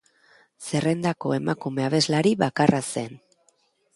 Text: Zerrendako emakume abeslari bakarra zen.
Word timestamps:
Zerrendako 0.67 1.33
emakume 1.35 1.85
abeslari 1.87 2.33
bakarra 2.43 2.83
zen. 2.95 3.17